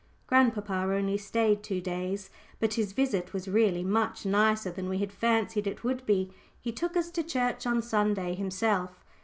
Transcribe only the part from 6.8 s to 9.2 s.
us to church on Sunday himself.